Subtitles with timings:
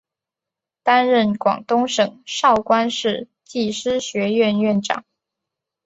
[0.81, 5.05] 担任广东省韶关市技师学院院长。